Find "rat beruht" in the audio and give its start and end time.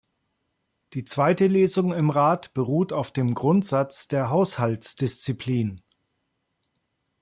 2.09-2.91